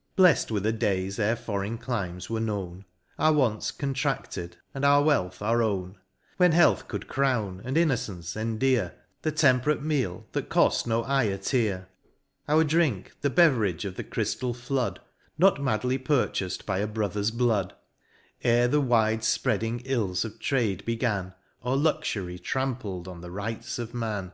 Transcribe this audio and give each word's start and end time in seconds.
——Bleft 0.18 0.50
were 0.50 0.60
the 0.60 0.70
days 0.70 1.18
ere 1.18 1.34
Foreign 1.34 1.78
Climes 1.78 2.28
were 2.28 2.40
known, 2.40 2.84
Our 3.18 3.32
wants 3.32 3.70
contraded, 3.70 4.58
and 4.74 4.84
our 4.84 5.02
wealth 5.02 5.40
our 5.40 5.62
own; 5.62 5.96
When 6.36 6.52
Health 6.52 6.88
could 6.88 7.08
crown, 7.08 7.62
and 7.64 7.78
Innocence 7.78 8.36
endear, 8.36 8.94
The 9.22 9.32
temperate 9.32 9.80
meal, 9.82 10.26
that 10.32 10.50
coft 10.50 10.86
no 10.86 11.04
eye 11.04 11.22
a 11.22 11.38
tear: 11.38 11.88
Our 12.50 12.64
drink, 12.64 13.12
the 13.22 13.30
beverage 13.30 13.86
of 13.86 13.94
the 13.96 14.04
chryftal 14.04 14.54
flood,— 14.54 15.00
Not 15.38 15.58
madly 15.62 15.96
purchas'd 15.96 16.66
by 16.66 16.80
a 16.80 16.86
brother's 16.86 17.30
blood— 17.30 17.72
Ere 18.44 18.68
the 18.68 18.82
wide 18.82 19.22
fpreading 19.22 19.80
ills 19.86 20.22
of 20.22 20.38
Trade 20.38 20.84
began, 20.84 21.32
Or 21.62 21.78
Luxury 21.78 22.38
trampled 22.38 23.08
on 23.08 23.22
the 23.22 23.30
rights 23.30 23.78
of 23.78 23.94
Man. 23.94 24.32